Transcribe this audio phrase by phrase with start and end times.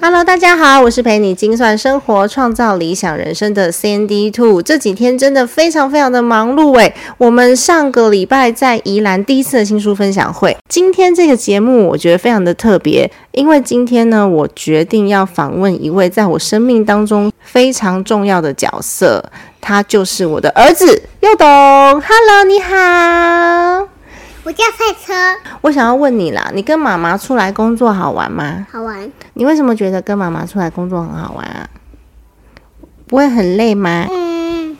[0.00, 4.62] Hello，大家好，我是陪你精算生活、创造理想人生的 Sandy Two。
[4.62, 19.24] 这几天真的非常非常的忙碌诶，我们上个礼拜在宜兰第一次的新书分享会，今天这个节目我觉得非常的特别，因为今天呢，我决定要访问一位在我生命当中非常重要的角色，
[19.60, 21.46] 他就是我的儿子佑董。
[21.46, 23.97] Hello，你好。
[24.48, 25.12] 我叫赛车。
[25.60, 28.66] 我想要问你啦，你跟妈妈出来工作好玩吗？
[28.72, 29.12] 好玩。
[29.34, 31.68] 你为什么觉得跟妈妈出来工作很好玩啊？
[33.06, 34.06] 不会很累吗？
[34.10, 34.78] 嗯，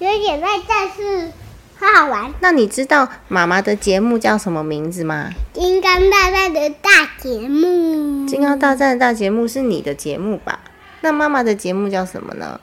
[0.00, 1.32] 有点累，但是
[1.78, 2.30] 很好玩。
[2.40, 5.30] 那你知道妈妈的节目叫什么名字吗？
[5.54, 8.26] 金刚大战的大节目。
[8.26, 10.60] 金刚大战的大节目是你的节目吧？
[11.00, 12.60] 那妈妈的节目叫什么呢？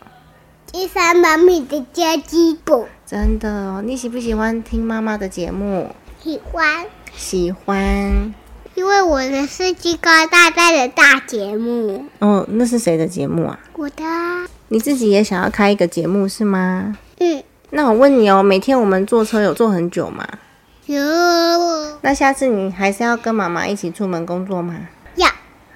[0.72, 2.88] 第三妈咪的家鸡部。
[3.08, 5.96] 真的哦，你喜不喜欢听妈妈的节目？
[6.28, 8.34] 喜欢，喜欢，
[8.76, 12.04] 因为我的是金刚大大的大节目。
[12.20, 13.58] 哦，那是谁的节目啊？
[13.78, 14.04] 我的。
[14.68, 16.98] 你自己也想要开一个节目是吗？
[17.20, 17.42] 嗯。
[17.70, 20.28] 那我问你哦，每天我们坐车有坐很久吗？
[20.88, 21.00] 有。
[22.02, 24.76] 那下次你还是要跟妈妈一起出门工作吗？
[25.16, 25.30] 要。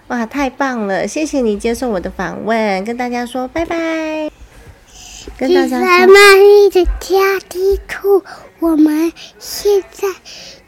[0.08, 1.08] 哇，太棒了！
[1.08, 4.30] 谢谢你接受我的访问，跟大家说拜拜。
[5.38, 6.14] 跟大家说。
[6.14, 8.22] 妈咪的家地图。
[8.62, 10.08] 我们现在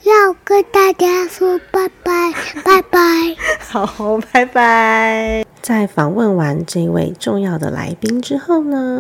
[0.02, 2.34] 要跟大家说拜拜，
[2.66, 3.00] 拜拜。
[3.62, 5.46] 好，拜拜。
[5.62, 9.00] 在访问完这位重要的来宾之后呢？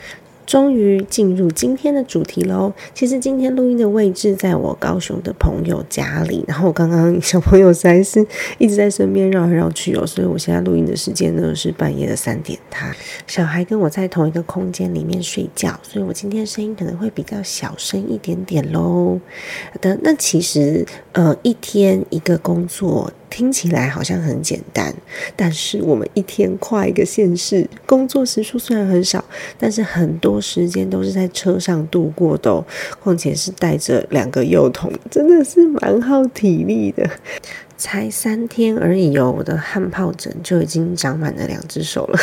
[0.53, 2.71] 终于进入今天的主题喽。
[2.93, 8.23] 其实今天录音的位置在我高雄的朋友家里，然后我刚刚小朋友实在是
[8.59, 12.59] 一直在身边绕来绕去哦，所以我现在录音的时间呢是半夜的三点。
[12.69, 12.95] 他
[13.25, 19.19] 小孩跟我在同一个空间里面睡觉，所以我今天声音可能会比较小声一点点喽。
[19.71, 23.11] 好的那其实呃一天一个工作。
[23.33, 24.93] 听起来好像很简单，
[25.35, 29.25] 但是我们一天跨一个县市，工作时数虽然很少，
[29.57, 32.63] 但是很多时间都是在车上度过的哦。
[32.99, 37.09] 况且是带着两个幼童，真的是蛮耗体力的。
[37.75, 42.19] 才三天而已哦，我的汗疱疹就已经长满了两只手了。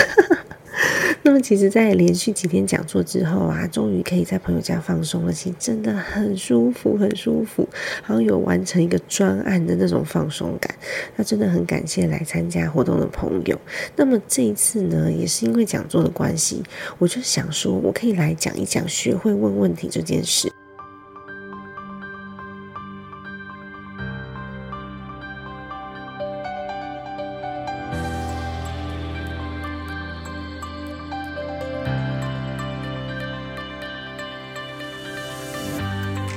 [1.23, 5.33] 那么，其实，在连续几天讲座之后啊，终于可以在朋友家放松了。
[5.33, 7.69] 其实真的很舒服，很舒服，
[8.03, 10.75] 好像有完成一个专案的那种放松感。
[11.17, 13.61] 那真的很感谢来参加活动的朋友。
[13.95, 16.63] 那么这一次呢，也是因为讲座的关系，
[16.99, 20.51] 我就想说，我可以来讲一讲学会问问题这件事。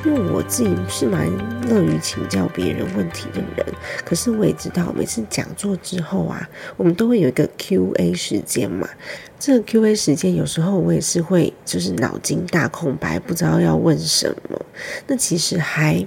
[0.06, 1.30] 因为我自己是蛮
[1.70, 3.66] 乐于请教别人问题的人，
[4.04, 8.88] 可是我也知道，每次讲座之后啊，我们都会有一个 Q&A 时间嘛。
[9.40, 14.60] 这个 Q&A 时间有时候我也是会就是脑筋大空白，不知道要问什么。
[15.08, 16.06] 那其实还，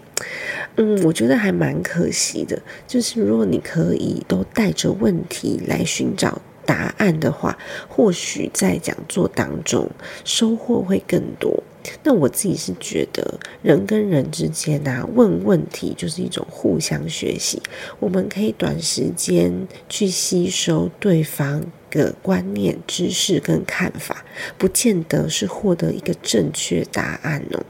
[0.76, 2.60] 嗯，我觉得还蛮可惜的。
[2.86, 7.56] 就是如果你可以都带着问题来寻找答案的话，
[7.88, 9.88] 或许在讲座当中
[10.24, 11.62] 收获会更多。
[12.02, 17.60] 那我自己是觉得，人跟人之间啊，问问题就是一种互相学习。
[17.98, 24.24] 我们可以短时间去吸收对方的观念、知识跟看法，
[24.58, 27.62] 不见得是获得一个正确答案哦。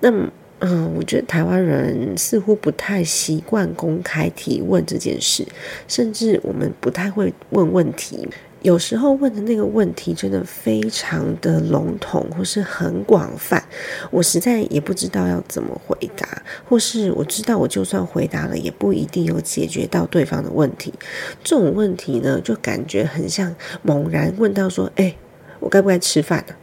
[0.00, 0.10] 那，
[0.60, 5.46] 嗯，我觉得台湾人似乎不太习惯公开提问这件事，
[5.86, 8.26] 甚至我们不太会问问题。
[8.66, 13.62] 有时候问的那个问题真的非常的笼统，或是很广泛，
[14.10, 20.92] 我实在也不知道要怎么回答，或是我知道我就算回答了，也不一定有解决到对方的问题。
[21.44, 25.14] 这种问题呢，就感觉很像猛然问到说：“哎，
[25.60, 26.54] 我该不该吃饭呢？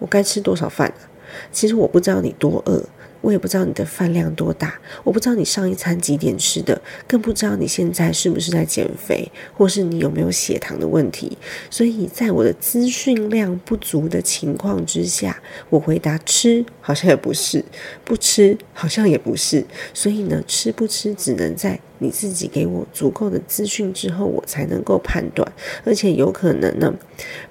[0.00, 1.04] 我该吃多少饭呢？”
[1.52, 2.82] 其实我不知道你多饿。
[3.26, 11.36] 我也不知道你的饭量多大，我不知道你上一餐几点吃的，更不知道你现在是不是在减肥，或是你有没有血糖的问题。
[11.68, 17.64] 所以在我的资讯量不足的情况之下，我回答吃好像也不是，
[18.04, 19.66] 不吃好像也不是。
[19.92, 25.50] 所以呢，吃不吃只能在你自己给我足够的资讯之后，我才能够判断，
[25.84, 26.94] 而且有可能呢，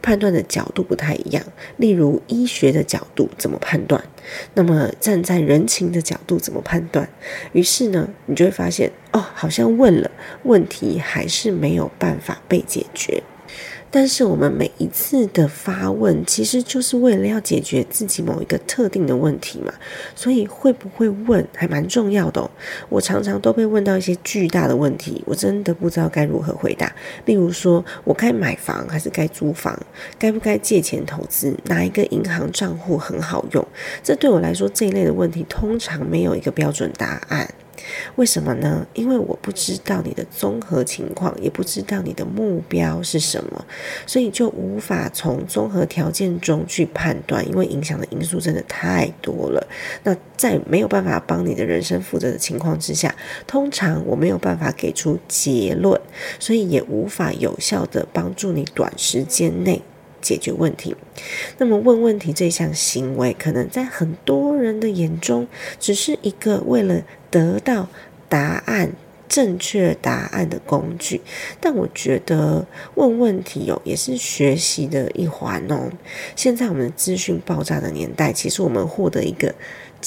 [0.02, 1.44] 判断的角度不太一样。
[1.76, 4.02] 例如医学的角度怎么判断，
[4.54, 7.08] 那么站在人情的角度怎么判断？
[7.54, 10.12] 于是呢，你就会发现，哦，好像问了
[10.44, 13.24] 问题还是没有办法被解决。
[13.96, 19.74] 但是我们每一次的发问，其实就是为了要解决自己某一个特定的问题嘛。
[20.14, 22.52] 所以会不会问还蛮重要的哦。
[22.90, 26.94] 我常常都被问到一些巨大的问题，我真的不知道该如何回答。
[27.24, 29.80] 例如说，我该买房还是该租房？
[30.20, 31.56] 该不该借钱投资？
[31.64, 33.66] 哪一个银行账户很好用？
[34.04, 37.50] 这对我来说，这一类的问题通常没有一个标准答案。
[38.16, 38.86] 为什么呢？
[38.94, 43.66] 因为我不知道你的综合情况，也不知道你的目标是什么，
[44.06, 47.48] 所以就无法从综合条件中去判断。
[47.48, 49.68] 因为影响的因素真的太多了。
[50.04, 53.14] 那在没有办法帮你的人生负责的情况之下，
[53.46, 56.00] 通常我没有办法给出结论，
[56.40, 59.82] 所以也无法有效的帮助你短时间内。
[60.26, 60.96] 解决问题，
[61.60, 65.48] 那么问问题这项行为，可能在很多人的眼中，
[65.80, 67.88] 只是一个为了得到
[68.28, 68.94] 答案、
[69.30, 71.22] 正确答案的工具。
[71.62, 75.92] 但我觉得问问题哦，也是学习的一环哦。
[76.36, 79.54] 现在我们资讯爆炸的年代，其实我们获得一个。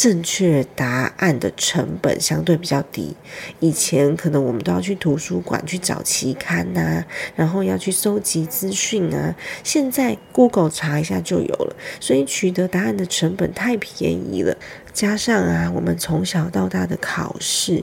[0.00, 3.17] 正确答案的成本相对比较低。
[3.59, 7.05] 以前可能我们都要去图书馆去找期刊呐，
[7.35, 9.35] 然后要去搜集资讯啊。
[9.65, 14.56] 现在 Google 查一下就有了，所以取得答案的成本太便宜了。
[14.93, 17.83] 加上啊，我们从小到大的考试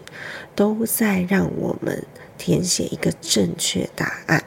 [0.56, 2.02] 都在让我们
[2.38, 4.42] 填写一个正确答案，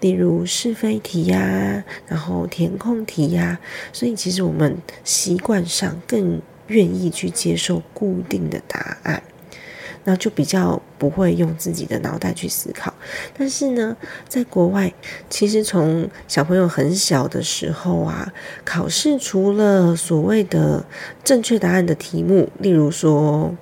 [0.00, 3.58] 例如是非题呀，然后填空题呀。
[3.90, 6.42] 所以其实我们习惯上更。
[6.68, 9.22] 愿意去接受固定的答案，
[10.04, 12.92] 那就比较不会用自己的脑袋去思考。
[13.36, 13.96] 但是呢，
[14.28, 14.92] 在国外，
[15.28, 18.32] 其实从小朋友很小的时候啊，
[18.64, 20.84] 考试除了所谓的
[21.22, 23.54] 正确答案的题目，例如说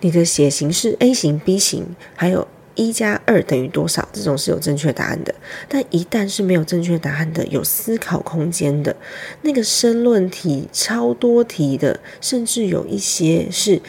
[0.00, 2.46] 你的血型是 A 型、B 型，还有。
[2.80, 4.08] 一加二等于多少？
[4.10, 5.34] 这种是有正确答案的，
[5.68, 8.96] 但一旦是没有正确答案的，有思考空间的
[9.42, 13.82] 那个申论题超多题的，甚至有一些是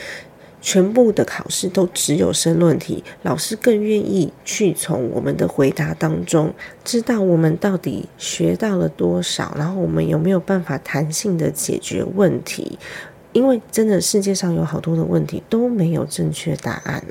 [0.59, 6.53] 全部的考试都只有申论题，老师更愿意去从我们的回答当中
[6.83, 12.77] 知道我们到底学到了多少，然后我们有没有办法弹性的解决问题？
[13.31, 17.01] 因为真的世界上有好多的问题都没有正确答案。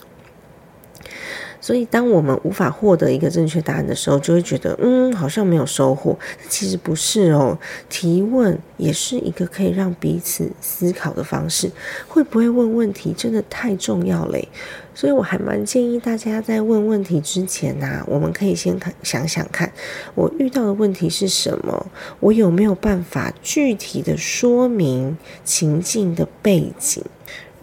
[1.61, 6.19] 所以，当我们无法获得一个正确答案的时候，就会觉得，嗯，好像没有收获。
[6.49, 7.59] 其实不是哦，
[7.89, 11.71] 提问也是一个可以让彼此思考的方式。
[12.09, 14.49] 会不会问问题，真的太重要嘞。
[14.95, 19.71] 所以我还蛮建议大家在问问题之前呐，我们可以先看想想看，
[20.15, 21.87] 我遇到的问题是什么，
[22.21, 27.03] 我有没有办法具体的说明情境的背景。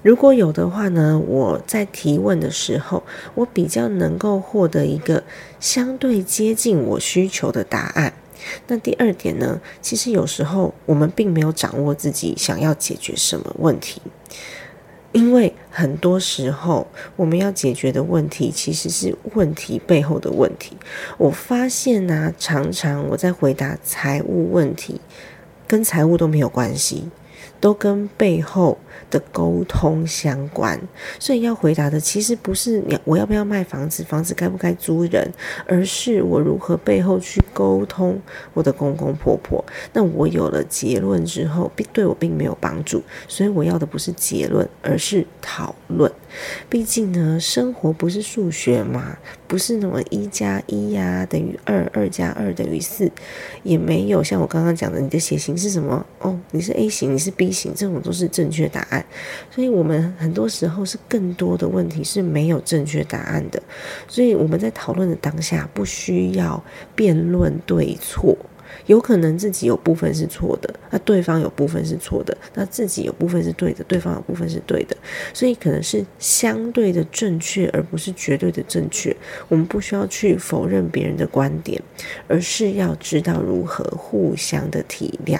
[0.07, 3.03] 如果有的话呢，我在提问的时候，
[3.35, 5.21] 我比较能够获得一个
[5.59, 8.13] 相对接近我需求的答案。
[8.67, 14.01] 那第二点呢，其实有时候我们并没有掌握自己想要解决什么问题，
[15.11, 16.87] 因为很多时候
[17.17, 20.77] 我们要解决的问题其实是问题背后的问题。
[21.17, 25.01] 我发现呢，常常我在回答财务问题，
[25.67, 27.09] 跟财务都没有关系，
[27.59, 28.77] 都跟背后。
[29.09, 30.79] 的沟通相关，
[31.19, 35.31] 所以要回答的其实不是你我要不要卖房子，房子该不该租人，
[35.65, 38.19] 而是我如何背后去沟通
[38.53, 39.63] 我的公公婆婆。
[39.93, 46.11] 那我有了结论之后，并对我并没有帮助，所以我要的不是结论，而是讨论。
[46.69, 49.17] 毕竟呢，生活不是数学嘛，
[49.47, 53.11] 不是那么一加一呀等于二，二加二等于四，
[53.63, 56.05] 也没有像我刚刚讲的，你的血型是什么？
[56.19, 59.05] 哦，你是 A 型，你是 B 型，这种都是正确答案。
[59.49, 63.61] 所以，我们很多时候是更多的问题是没有正确答案的。
[64.07, 66.63] 所以，我们在讨论的当下，不需要
[66.95, 68.37] 辩论对错。
[68.87, 74.97] 有可能自己有部分是错的，那对方有部分是错的，那自己有部分是对的，对方有部分是对的。
[75.33, 79.15] 所以，可能是相对的正确，而不是绝对的正确。
[79.47, 81.81] 我们不需要去否认别人的观点，
[82.27, 85.39] 而是要知道如何互相的体谅。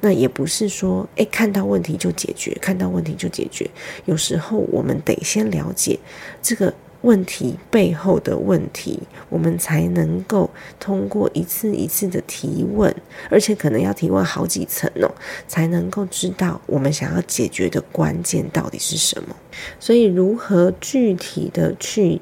[0.00, 3.68] 那也不是说，诶，看到问题就解决，看到问题就解决。
[4.04, 5.98] 有时候我们得先了解
[6.40, 10.50] 这个问题背后的问题，我们才能够
[10.80, 12.92] 通过一次一次的提问，
[13.30, 15.10] 而且可能要提问好几层哦，
[15.46, 19.36] 才能够知道我们想要解决的关键到底是什么。
[19.78, 22.20] 所以，如何具体的去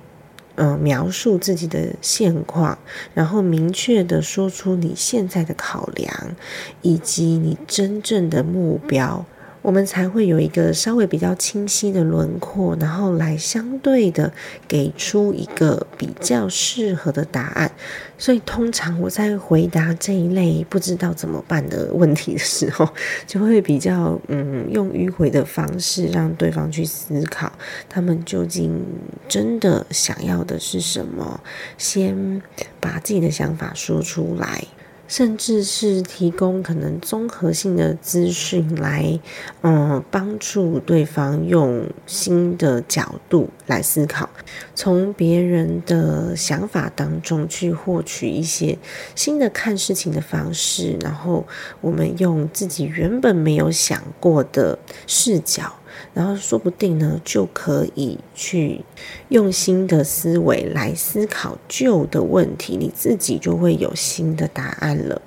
[0.56, 2.78] 呃描述自己的现况，
[3.14, 6.36] 然后明确的说出你现在的考量，
[6.82, 9.24] 以及你真正的目标。
[9.66, 14.32] 我们才会有一个稍微比较清晰的轮廓，然后来相对的
[14.68, 17.72] 给出一个比较适合的答案。
[18.16, 22.88] 所以，通常我在回答这一类不知道怎么办的问题的时候，
[23.26, 27.50] 就会比较嗯用迂回的方式让对方去思考，
[27.88, 28.80] 他们究竟
[29.28, 31.40] 真的想要的是什么，
[31.76, 32.40] 先
[32.78, 34.62] 把自己的想法说出来。
[35.08, 39.18] 甚至是提供可能综合性的资讯来，
[39.62, 44.28] 嗯，帮助对方用新的角度来思考，
[44.74, 48.78] 从别人的想法当中去获取一些
[49.14, 51.46] 新的看事情的方式，然后
[51.80, 55.72] 我们用自己原本没有想过的视角。
[56.14, 58.84] 然后说不定呢，就可以去
[59.28, 65.20] 用新的思维来思考旧的问题，你自己就会有新的答案了。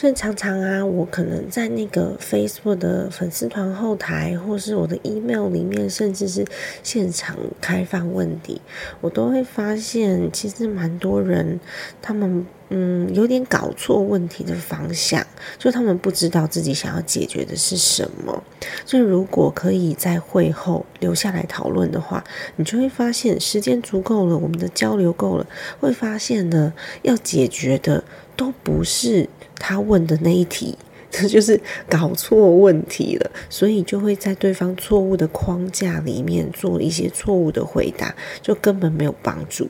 [0.00, 6.42] 所以常常啊，我可能在那个 Facebook 的粉丝团后台，或是我的 email 里面，甚至是
[6.82, 8.62] 现场开放问题，
[9.02, 11.60] 我都会发现，其实蛮多人
[12.00, 12.46] 他们。
[12.72, 15.26] 嗯，有点搞错问题的方向，
[15.58, 18.44] 就他们不知道自己想要解决的是什么。
[18.86, 22.22] 所以，如果可以在会后留下来讨论的话，
[22.54, 25.44] 你就会发现时间足够了，我们的交流够了，
[25.80, 28.04] 会发现呢，要解决的
[28.36, 29.28] 都不是
[29.60, 30.76] 他问的那一题，
[31.12, 33.30] 这就是搞错问题了。
[33.48, 38.12] 所以，就会在对方错误的框架里面做一些错误的回答，
[38.42, 39.68] 就根本没有帮助。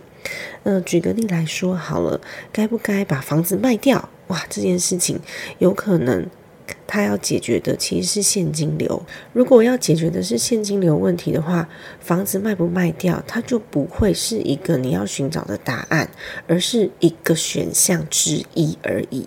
[0.63, 2.21] 嗯，举个例来说好了，
[2.53, 4.09] 该不该把房子卖掉？
[4.29, 5.19] 哇，这件事情
[5.59, 6.27] 有可能
[6.87, 9.03] 他要解决的其实是现金流。
[9.33, 11.69] 如果要解决的是现金流问题的话，
[12.01, 16.09] 房子卖不卖掉，它就不会是一个你要寻找的答案，
[16.47, 19.27] 而是一个选项之一而已。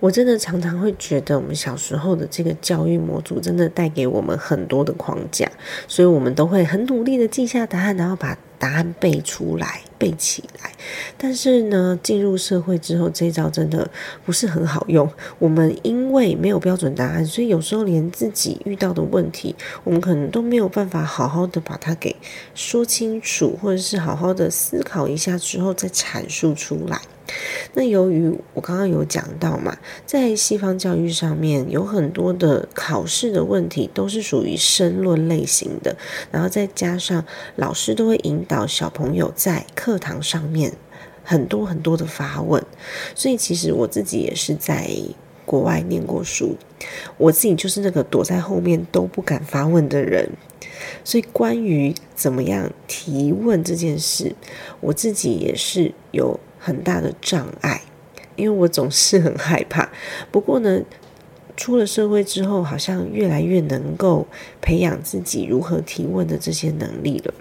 [0.00, 5.50] 我真的常常会觉得，我们小时候的这个教育模组真的带给我们很多的框架，
[5.86, 10.70] 所以我们都会很努力的记下答案，然后把答案背出来、背起来。
[11.16, 13.90] 但是呢，进入社会之后，这招真的
[14.24, 15.10] 不是很好用。
[15.38, 22.14] 我们因为没有标准答案，所以有时候连自己遇到的问题，我们可能都没有办法好好的把它给
[22.54, 27.00] 说清楚，或者是好好的思考一下之后再阐述出来。
[27.74, 35.96] 那由于我刚刚有讲到嘛，在西方教育上面有很多的考试的问题都是属于申论类型的，
[36.30, 37.24] 然后再加上
[37.56, 40.72] 老师都会引导小朋友在课堂上面
[41.22, 42.64] 很多很多的发问，
[43.14, 44.90] 所以其实我自己也是在
[45.44, 46.56] 国外念过书，
[47.16, 50.28] 我自己就是那个躲在后面都不敢发问的人，
[51.04, 54.34] 所以关于怎么样提问这件事，
[54.80, 56.40] 我自己也是有。
[56.68, 57.80] 很大的障碍，
[58.36, 59.90] 因为我总是很害怕。
[60.30, 60.82] 不过呢，
[61.56, 64.26] 出了社会之后，好像越来越能够
[64.60, 67.32] 培养自己如何提问的这些能力了。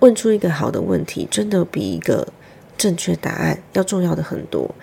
[0.00, 2.26] 问出一个好的问题，真的比一个
[2.78, 4.74] 正确答案要重要的很多。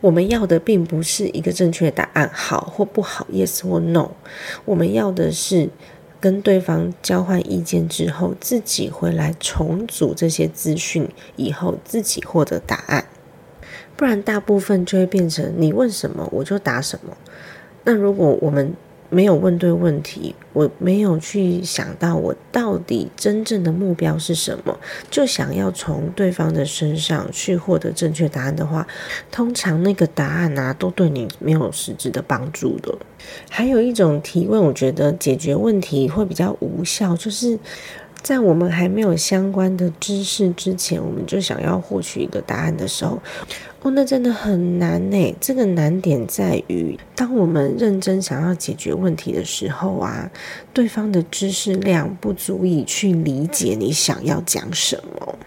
[0.00, 4.10] 我们要的并不是一个正确答案，好或不好，yes 或 no。
[4.64, 5.70] 我们要的是。
[6.20, 13.06] 跟对方交换意见之后，自己回来重组这些资讯以后，自己获得答案。
[13.96, 17.16] 不然，大部分就会变成你问什么我就答什么。
[17.84, 18.74] 那如果我们
[19.10, 24.78] 没有问对问题，我没有去想到我到底真正的目标是什么，
[25.10, 28.86] 就想要从对方的身上去获得正确答案的话，
[29.30, 32.96] 通常那个答案啊，都对你没有实质的帮助的。
[33.50, 37.58] 还有一种提问，我觉得解决问题会比较无效，就是
[38.22, 43.20] 在我们还没有相关的知识之前，我们就想要获取一个答案的时候。
[43.82, 45.34] 哦，那真的很难呢。
[45.40, 50.30] 这个难点在于，当我们认真想要解决问题的时候啊，
[50.74, 55.38] 对方的知识量不足以去理解你想要讲什么。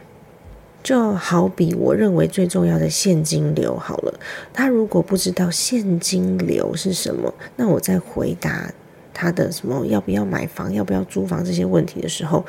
[0.82, 4.20] 就好比我认为最重要的现金流好了，
[4.52, 8.74] 他如果不知道现金流是什么，那我在回答
[9.14, 12.46] 他的什么要不要买房、要不要租房这些问题的时候，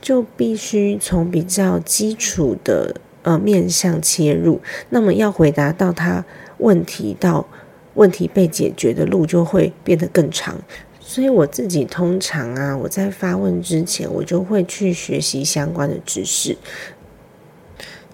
[0.00, 2.94] 就必须从比较基础的。
[3.26, 6.24] 呃，面向切入，那么要回答到他
[6.58, 7.44] 问题到
[7.94, 10.56] 问题被解决的路就会变得更长。
[11.00, 16.56] 所以我自己通常啊，我在发问之前，我就会去学习相关的知识。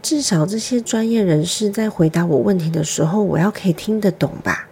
[0.01, 4.67] 至少这些专业人士在回答我问题的时候，我要可以听得懂吧？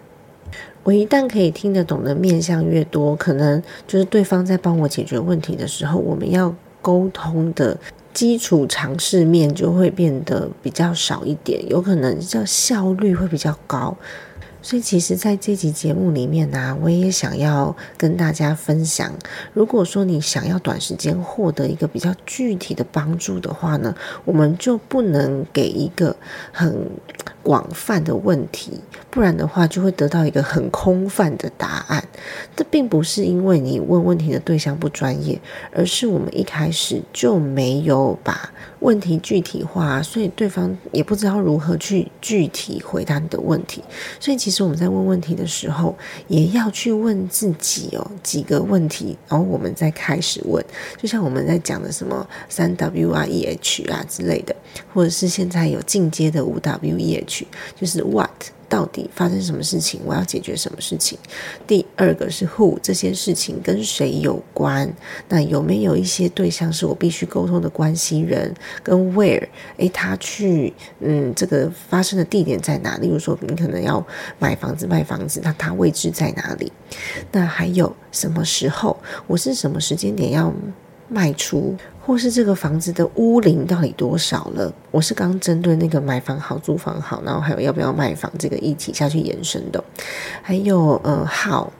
[0.91, 7.79] 我一旦可以听得懂的面向越多，可能就是对方在帮我解决问题的时候，我们要沟通的
[8.13, 13.97] 基础常识面就会变得比较少一点，有可能叫效率会比较高。
[14.63, 19.11] 所以，其实，在这集节目里面呢，我也想要跟大家分享，
[19.55, 23.95] 如果说你想要短时间获得一个比较具体的帮助的话呢，
[24.25, 26.15] 我们就不能给一个
[26.53, 26.77] 很
[27.43, 28.81] 广泛的问题，
[29.11, 32.03] 不然的话就会得到一个很空泛的答案。
[32.55, 35.41] 这并不是因为你问问题的对象不专业，
[35.73, 43.83] 而是我们一开始就没有把问题具体化，所以对方也不知道如何去具体回答你的问题。
[44.19, 45.97] 所以，其实我们在问问题的时候，
[46.29, 50.65] 也要去问自己哦几个问题，然后我们再开始问。
[50.97, 54.57] 就像我们在讲的什么三 W 啊、E H 啊之类的，
[54.93, 57.47] 或者是现在有进阶的五 W E H，
[57.79, 58.30] 就是 What。
[58.71, 60.01] 到底发生什么事情？
[60.07, 61.19] 我要解决什么事情？
[61.67, 64.91] 第二个是 who 这些事情跟谁有关？
[65.29, 68.55] 那有没有一些对象是我必须沟通的关系人？
[68.83, 69.47] 跟 where
[69.77, 72.97] 诶，他去嗯，这个发生的地点在哪？
[72.99, 74.03] 例如说，你可能要
[74.39, 76.73] 买房子、卖房子，那它位置在哪里？
[77.33, 78.97] 那还有什么时候？
[79.27, 80.53] 我是什么时间点要
[81.11, 81.77] 卖出？
[82.03, 84.73] 或是这个房子的屋龄到底多少了？
[84.91, 89.85] 我是刚针对那个买房好、租房好，然后还有要不要卖房这个议题下去延伸的。
[90.43, 91.71] 还有呃，好，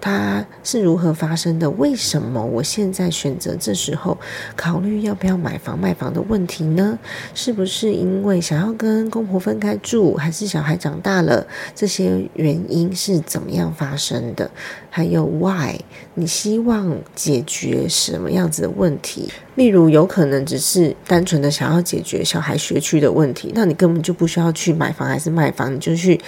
[0.00, 1.68] 它是如何发生的？
[1.70, 4.16] 为什么我现在选择这时候
[4.56, 6.98] 考虑要不要买房卖房的问题呢？
[7.34, 11.46] 是不是因为想要跟公婆分开住，还是小孩长大了？
[11.74, 14.50] 这些原因是怎么样发生的？
[14.90, 15.78] 还有 why？
[16.14, 19.32] 你希望解决什么样子的问题？
[19.58, 26.18] 例如，有可能只是单纯的想要解决小孩学区的问题，那你根本就不需要去买房还是卖房，你就去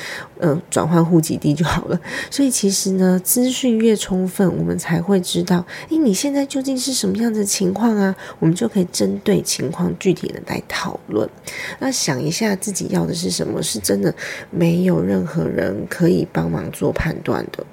[0.41, 2.01] 嗯转换户籍地就好了。
[2.29, 8.13] 所以其实呢，资讯越充分，我们才会知道，诶，你现在究竟是什么样的情况啊？
[8.41, 11.31] 我们就可以针对情况具体的来讨论。
[11.79, 13.63] 那想一下自己要的是什么？
[13.63, 14.13] 是真的
[14.51, 17.65] 没有任何人可以帮忙做判断的。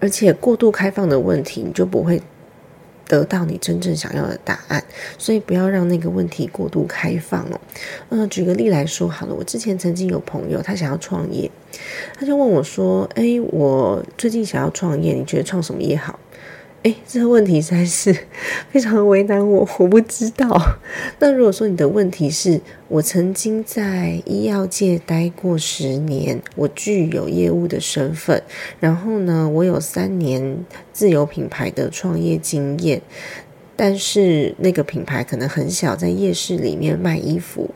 [0.00, 2.20] 而且过度开放的问题，你就不会
[3.10, 4.84] 得到你真正想要的答案。
[5.18, 7.60] 所以不要让那个问题过度开放哦。
[8.10, 11.50] 嗯，举个例来说好了，我之前曾经有朋友，他想要创业，
[12.16, 16.16] 他就问我说：“哎，我最近想要创业，你觉得创什么业好？”
[16.82, 18.16] 哎，这个问题实在是
[18.72, 20.48] 非常为难我，我不知道。
[21.20, 28.42] 那如果说你的问题是我曾经在医药界待过十年，我具有业务的身份，
[28.80, 33.02] 然后呢，我有三年自有品牌的创业经验，
[33.76, 37.68] 但是那个品牌可能很小，在夜市里面卖衣服。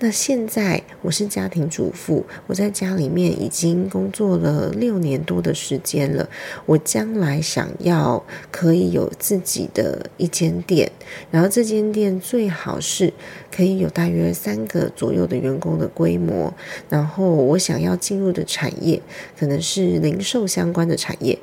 [0.00, 6.28] 那现在我是家庭主妇，我在家里面已经工作了六年多的时间了。
[6.66, 10.90] 我将来想要可以有自己的一间店，
[11.30, 13.12] 然后这间店最好是
[13.54, 16.52] 可以有大约三个左右的员工的规模。
[16.88, 19.00] 然后我想要进入的产业
[19.38, 21.38] 可能是零售相关的产业。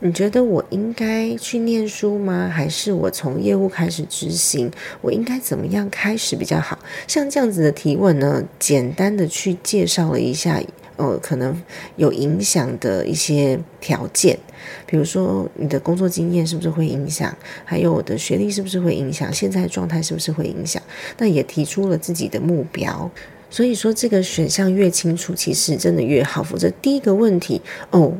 [0.00, 2.50] 你觉得我应该去念书吗？
[2.52, 4.70] 还是我从业务开始执行？
[5.00, 6.78] 我应该怎么样开始比较好？
[7.08, 7.61] 像这样子。
[7.62, 10.60] 的提问呢，简单的去介绍了一下，
[10.96, 11.62] 呃，可能
[11.96, 14.38] 有影响的一些条件，
[14.86, 20.82] 比如说你的工作经验是不是会影响，还有我的学历是不是会影响，现在状态是不是会影响，
[21.18, 23.10] 那也提出了自己的目标。
[23.48, 26.42] 所以说，这个选项越清楚，其实真的越好。
[26.42, 28.12] 否则，第一个问题哦。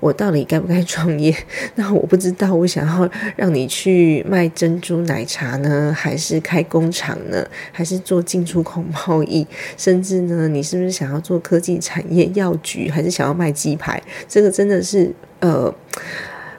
[0.00, 1.34] 我到底该不该创业？
[1.76, 2.54] 那我不知道。
[2.54, 9.46] 我想要让你去卖珍珠奶茶呢，还是开工厂呢，还是做进出口贸易？
[9.76, 14.02] 甚至呢，你是不是想要做科技产业、药局，还是想要卖鸡排？
[14.28, 15.74] 这个真的是呃。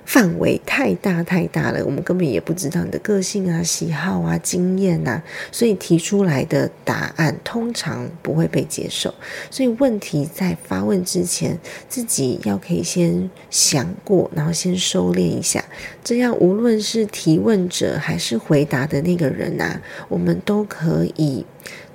[0.10, 9.14] 范围太大太大了，我们根本也不知道你的个性啊、喜好啊、经验呐，所以提出来的答案通常不会被接受。
[9.52, 11.56] 所以问题在发问之前，
[11.88, 15.64] 自己要可以先想过，然后先收敛一下，
[16.04, 21.46] 这样无论是提问者还是回答的那个人呐，我们都可以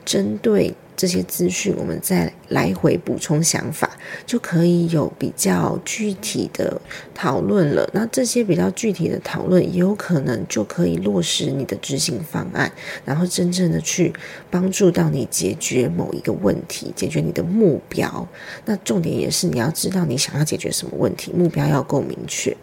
[0.05, 0.72] 针对。
[0.96, 3.90] 这些资讯，我们再来回补充想法，
[4.26, 6.80] 就可以有比较具体的
[7.14, 7.88] 讨论了。
[7.92, 12.70] 那这些比较具体的讨论，也有可能就可以落实你的执行方案，
[13.04, 14.12] 然后真正的去
[14.50, 18.28] 帮助到你解决某一个问题，解决你的目标。
[18.64, 22.57] 那重点也是你要知道你想要解决什么问题，目标要够明确。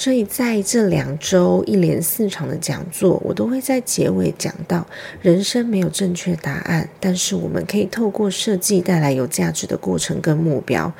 [0.00, 4.86] 所以在这两周一连四场的讲座，我都会在结尾讲到，
[5.20, 10.90] 人生没有正确答案，但是我们可以透过设计带来有价值的过程跟目标。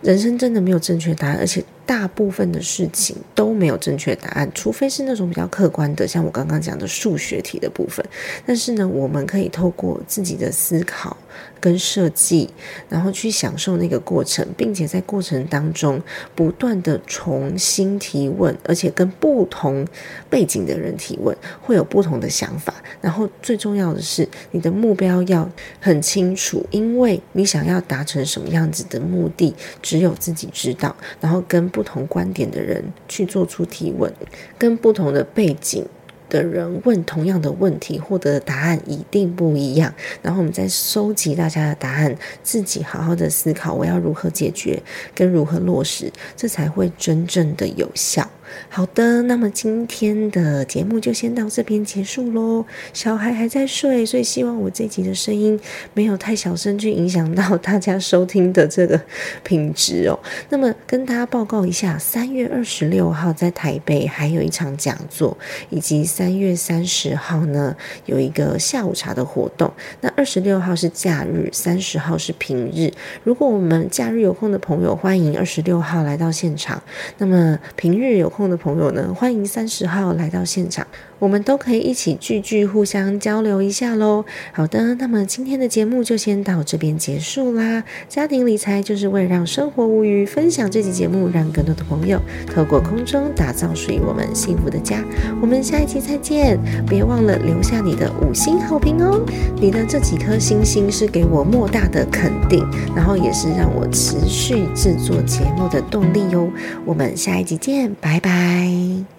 [0.00, 1.62] 人生真的没有正确答案，而且。
[1.86, 8.04] 大部分的事情都没有正确答案，除非是那种比较客观的，像我刚刚讲的数学题的部分。
[8.44, 11.16] 但是呢，我们可以透过自己的思考
[11.60, 12.50] 跟设计，
[12.88, 16.02] 然后去享受那个过程，并且在过程当中
[16.34, 19.86] 不断的重新提问，而且跟不同
[20.28, 22.74] 背景的人提问，会有不同的想法。
[23.00, 25.48] 然后最重要的是，你的目标要
[25.80, 30.94] 很清楚，因为你想要达成什么样子的目的，只有自己知道。
[31.20, 34.10] 然后跟不同观点的人去做出提问，
[34.56, 35.84] 跟不同的背景
[36.30, 39.92] 的人问同样的问题，获得的答案一定不一样。
[40.22, 44.82] 然后我们再收集大家的答案，自己好好的思考，我要如何解决，
[45.14, 48.26] 跟如何落实，这才会真正的有效。
[48.68, 52.64] 好的，那么今天的节目就先到这边结束喽。
[52.92, 55.58] 小孩还在睡，所以希望我这集的声音
[55.94, 59.00] 没有太小声，去影响到大家收听的这个
[59.42, 60.18] 品质哦。
[60.50, 65.36] 那么跟大家报告一下，三月二十六号在台北还有一场讲座，
[65.70, 69.72] 以及三月三十号呢有一个下午茶的活动。
[70.02, 72.92] 那二十六号是假日，三十号是平日。
[73.24, 76.80] 如果我们假日有空的朋友，欢迎二十六号来到现场。
[77.18, 78.32] 那么平日有。
[78.36, 80.86] 空的朋友呢，欢迎三十号来到现场。
[81.18, 84.24] 我们都可以一起聚聚，互相交流一下喽。
[84.52, 87.84] 好的，那么今天的节目就先到这边结束啦。
[88.08, 92.20] 家庭理财就是为了让生活无虞，分享这期节目，让更多的朋友
[92.52, 95.02] 透过空中打造属于我们幸福的家。
[95.40, 99.24] 我们下一期再见，别忘了留下你的五星好评哦。
[99.60, 102.62] 你的这几颗星星是给我莫大的肯定，
[102.94, 106.50] 然后也是让我持续制作节目的动力哟。
[106.84, 109.15] 我们下一集见，拜拜。